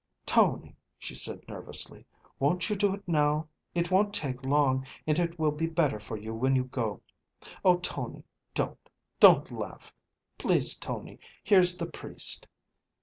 [0.25, 2.03] "Tony," she said nervously,
[2.39, 3.47] "won't you do it now?
[3.75, 7.01] It won't take long, and it will be better for you when you go
[7.63, 8.23] Oh, Tony,
[8.55, 8.79] don't
[9.19, 9.93] don't laugh.
[10.39, 12.47] Please, Tony, here's the priest."